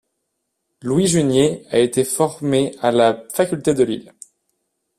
Louis 0.81 1.05
Jugnet 1.05 1.63
a 1.69 1.77
été 1.77 2.03
formé 2.03 2.75
à 2.81 2.91
la 2.91 3.23
faculté 3.31 3.75
de 3.75 3.83
Lille. 3.83 4.15